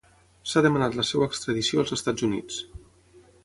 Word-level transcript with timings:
S'ha 0.51 0.63
demanat 0.65 0.97
la 1.01 1.05
seva 1.11 1.29
extradició 1.33 1.83
als 1.85 1.95
Estats 1.99 2.29
Units. 2.31 2.61